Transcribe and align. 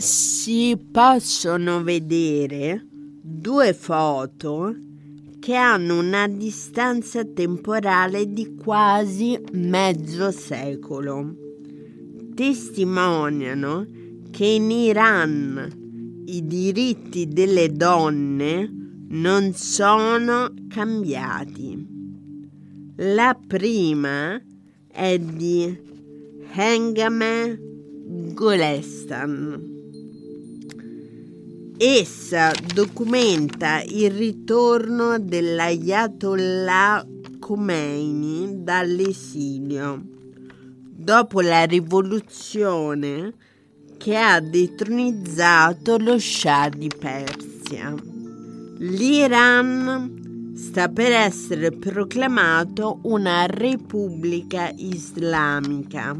si 0.00 0.78
possono 0.90 1.82
vedere 1.82 2.86
due 2.90 3.74
foto 3.74 4.74
che 5.38 5.54
hanno 5.54 5.98
una 5.98 6.26
distanza 6.26 7.22
temporale 7.22 8.32
di 8.32 8.54
quasi 8.54 9.38
mezzo 9.52 10.30
secolo. 10.30 11.34
Testimoniano 12.34 13.86
che 14.30 14.46
in 14.46 14.70
Iran 14.70 16.22
i 16.24 16.46
diritti 16.46 17.28
delle 17.28 17.70
donne 17.70 18.70
non 19.08 19.52
sono 19.52 20.50
cambiati. 20.68 21.86
La 22.96 23.38
prima 23.46 24.40
è 24.86 25.18
di 25.18 25.78
Hengame 26.54 27.58
Golestan. 28.32 29.79
Essa 31.82 32.52
documenta 32.74 33.80
il 33.80 34.10
ritorno 34.10 35.18
dell'Ayatollah 35.18 37.06
Khomeini 37.38 38.62
dall'esilio 38.62 40.02
dopo 40.90 41.40
la 41.40 41.64
rivoluzione 41.64 43.32
che 43.96 44.14
ha 44.14 44.40
detronizzato 44.40 45.96
lo 45.96 46.18
Shah 46.18 46.68
di 46.68 46.90
Persia. 46.98 47.94
L'Iran 48.80 50.52
sta 50.56 50.90
per 50.90 51.12
essere 51.12 51.70
proclamato 51.70 52.98
una 53.04 53.46
repubblica 53.46 54.70
islamica 54.76 56.14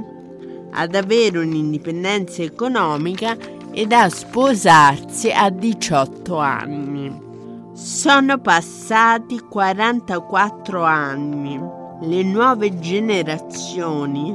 ad 0.71 0.95
avere 0.95 1.37
un'indipendenza 1.37 2.41
economica 2.41 3.37
ed 3.71 3.91
a 3.91 4.09
sposarsi 4.09 5.29
a 5.31 5.49
18 5.51 6.37
anni. 6.37 7.34
Sono 7.75 8.39
passati 8.39 9.37
44 9.37 10.81
anni. 10.81 11.59
Le 12.03 12.23
nuove 12.23 12.79
generazioni 12.79 14.33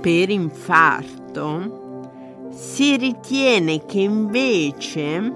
per 0.00 0.30
infarto, 0.30 1.80
si 2.50 2.96
ritiene 2.96 3.84
che 3.84 4.00
invece 4.00 5.32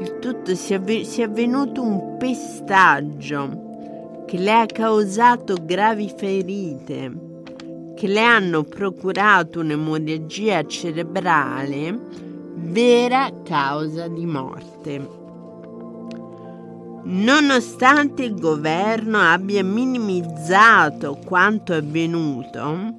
il 0.00 0.18
tutto 0.20 0.54
sia, 0.54 0.82
sia 1.02 1.26
avvenuto 1.26 1.82
un 1.82 2.16
pestaggio 2.16 3.62
che 4.26 4.38
le 4.38 4.52
ha 4.52 4.66
causato 4.66 5.56
gravi 5.64 6.12
ferite 6.16 7.32
che 8.04 8.10
le 8.10 8.20
hanno 8.20 8.64
procurato 8.64 9.60
un'emorragia 9.60 10.66
cerebrale, 10.66 11.98
vera 12.54 13.32
causa 13.42 14.08
di 14.08 14.26
morte. 14.26 15.08
Nonostante 17.04 18.24
il 18.24 18.38
governo 18.38 19.18
abbia 19.18 19.64
minimizzato 19.64 21.18
quanto 21.24 21.72
avvenuto, 21.72 22.92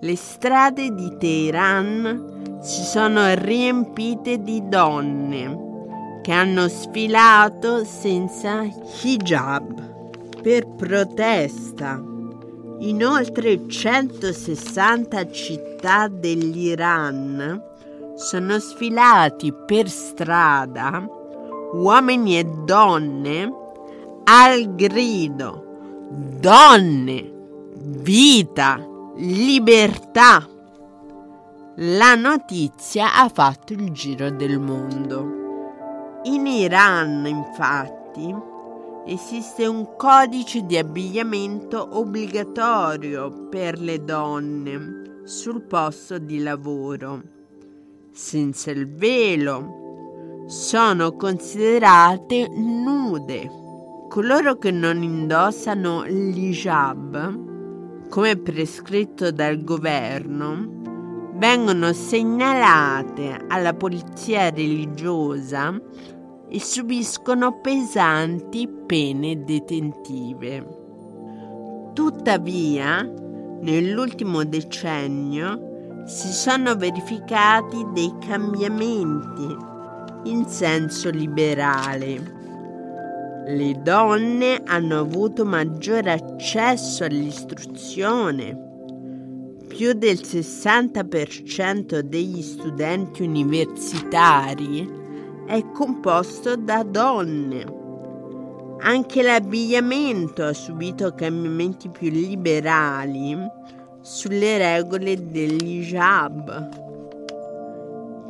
le 0.00 0.14
strade 0.14 0.94
di 0.94 1.16
Teheran 1.18 2.60
si 2.62 2.84
sono 2.84 3.34
riempite 3.34 4.40
di 4.44 4.62
donne 4.68 6.20
che 6.22 6.30
hanno 6.30 6.68
sfilato 6.68 7.84
senza 7.84 8.62
hijab 8.62 10.40
per 10.40 10.68
protesta 10.68 12.14
in 12.80 13.04
oltre 13.04 13.68
160 13.68 15.30
città 15.30 16.08
dell'Iran 16.08 17.62
sono 18.16 18.58
sfilati 18.58 19.52
per 19.66 19.88
strada 19.88 21.06
uomini 21.72 22.38
e 22.38 22.44
donne 22.44 23.52
al 24.24 24.74
grido 24.74 25.66
Donne, 26.08 27.32
vita, 27.74 28.78
libertà. 29.16 30.46
La 31.78 32.14
notizia 32.14 33.16
ha 33.16 33.28
fatto 33.28 33.72
il 33.72 33.90
giro 33.90 34.30
del 34.30 34.60
mondo. 34.60 36.20
In 36.22 36.46
Iran, 36.46 37.26
infatti, 37.26 38.32
esiste 39.06 39.66
un 39.66 39.94
codice 39.96 40.66
di 40.66 40.76
abbigliamento 40.76 41.88
obbligatorio 41.92 43.48
per 43.48 43.80
le 43.80 44.04
donne 44.04 45.22
sul 45.24 45.62
posto 45.62 46.18
di 46.18 46.42
lavoro. 46.42 47.22
Senza 48.10 48.72
il 48.72 48.92
velo 48.92 50.44
sono 50.46 51.14
considerate 51.14 52.48
nude. 52.48 53.48
Coloro 54.08 54.56
che 54.56 54.72
non 54.72 55.02
indossano 55.02 56.02
l'hijab, 56.02 58.08
come 58.08 58.36
prescritto 58.36 59.30
dal 59.30 59.62
governo, 59.62 60.74
vengono 61.34 61.92
segnalate 61.92 63.44
alla 63.48 63.74
polizia 63.74 64.50
religiosa 64.50 65.80
e 66.48 66.60
subiscono 66.60 67.60
pesanti 67.60 68.68
pene 68.86 69.42
detentive. 69.44 70.84
Tuttavia, 71.92 73.02
nell'ultimo 73.60 74.44
decennio 74.44 76.04
si 76.06 76.28
sono 76.28 76.76
verificati 76.76 77.84
dei 77.92 78.12
cambiamenti 78.26 79.56
in 80.24 80.44
senso 80.46 81.10
liberale. 81.10 82.34
Le 83.46 83.80
donne 83.82 84.62
hanno 84.64 85.00
avuto 85.00 85.44
maggiore 85.44 86.12
accesso 86.12 87.04
all'istruzione 87.04 88.64
più 89.68 89.92
del 89.92 90.16
60% 90.16 92.00
degli 92.00 92.40
studenti 92.40 93.22
universitari 93.22 95.04
è 95.46 95.64
composto 95.70 96.56
da 96.56 96.82
donne. 96.82 97.64
Anche 98.80 99.22
l'abbigliamento 99.22 100.44
ha 100.44 100.52
subito 100.52 101.14
cambiamenti 101.14 101.88
più 101.88 102.10
liberali 102.10 103.38
sulle 104.00 104.58
regole 104.58 105.30
dell'hijab. 105.30 106.84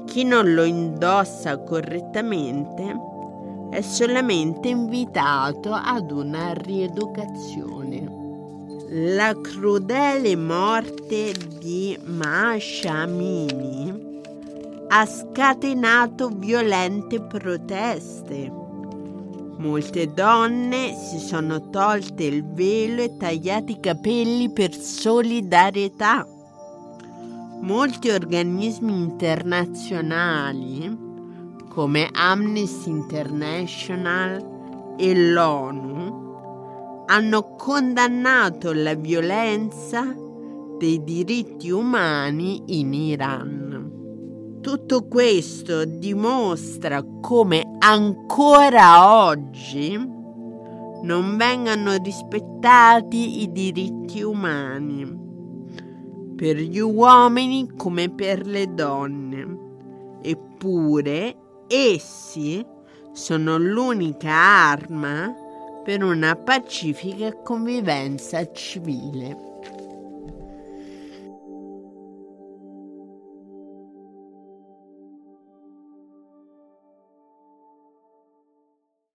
Chi 0.05 0.25
non 0.25 0.53
lo 0.55 0.63
indossa 0.63 1.59
correttamente 1.59 2.95
è 3.71 3.81
solamente 3.81 4.69
invitato 4.69 5.73
ad 5.73 6.11
una 6.11 6.53
rieducazione. 6.53 8.25
La 8.89 9.35
crudele 9.41 10.37
morte 10.37 11.33
di 11.59 11.99
Masha 12.05 12.93
Amini 12.93 14.06
ha 14.88 15.06
scatenato 15.06 16.29
violente 16.29 17.21
proteste. 17.21 18.65
Molte 19.59 20.12
donne 20.12 20.94
si 20.94 21.19
sono 21.19 21.71
tolte 21.71 22.25
il 22.25 22.44
velo 22.44 23.00
e 23.03 23.17
tagliati 23.17 23.73
i 23.73 23.81
capelli 23.81 24.53
per 24.53 24.75
solidarietà. 24.75 26.27
Molti 27.62 28.11
organismi 28.11 28.93
internazionali 28.93 31.05
come 31.69 32.11
Amnesty 32.12 32.91
International 32.91 34.94
e 34.97 35.15
l'ONU 35.15 37.05
hanno 37.06 37.55
condannato 37.55 38.73
la 38.73 38.94
violenza 38.94 40.12
dei 40.79 41.05
diritti 41.05 41.71
umani 41.71 42.81
in 42.81 42.94
Iran. 42.94 43.66
Tutto 44.67 45.07
questo 45.07 45.85
dimostra 45.85 47.01
come 47.21 47.77
ancora 47.79 49.23
oggi 49.23 49.97
non 49.97 51.37
vengano 51.37 51.95
rispettati 52.03 53.43
i 53.43 53.53
diritti 53.53 54.23
umani 54.23 56.35
per 56.35 56.57
gli 56.57 56.81
uomini 56.81 57.75
come 57.77 58.11
per 58.11 58.45
le 58.45 58.75
donne. 58.75 59.59
Eppure 60.21 61.37
essi 61.69 62.67
sono 63.12 63.59
l'unica 63.59 64.33
arma 64.33 65.33
per 65.85 66.03
una 66.03 66.35
pacifica 66.35 67.33
convivenza 67.37 68.51
civile. 68.51 69.56